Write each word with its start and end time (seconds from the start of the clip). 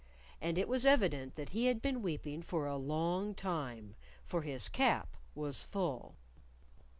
And 0.41 0.57
it 0.57 0.67
was 0.67 0.83
evident 0.83 1.35
that 1.35 1.49
he 1.49 1.67
had 1.67 1.79
been 1.79 2.01
weeping 2.01 2.41
for 2.41 2.65
a 2.65 2.75
long 2.75 3.35
time, 3.35 3.93
for 4.25 4.41
his 4.41 4.67
cap 4.67 5.15
was 5.35 5.61
full! 5.61 6.15